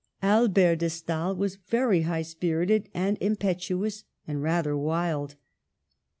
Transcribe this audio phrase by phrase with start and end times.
[0.23, 5.35] Albert de Stael was very high spirited and impetuous, and rather wild.